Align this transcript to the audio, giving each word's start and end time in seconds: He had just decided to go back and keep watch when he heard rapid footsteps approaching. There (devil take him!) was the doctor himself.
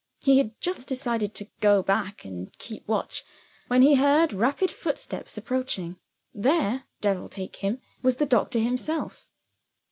He 0.21 0.39
had 0.39 0.59
just 0.59 0.87
decided 0.87 1.35
to 1.35 1.51
go 1.59 1.83
back 1.83 2.25
and 2.25 2.51
keep 2.57 2.87
watch 2.87 3.23
when 3.67 3.83
he 3.83 3.93
heard 3.93 4.33
rapid 4.33 4.71
footsteps 4.71 5.37
approaching. 5.37 5.99
There 6.33 6.85
(devil 7.01 7.29
take 7.29 7.57
him!) 7.57 7.79
was 8.01 8.15
the 8.15 8.25
doctor 8.25 8.57
himself. 8.57 9.29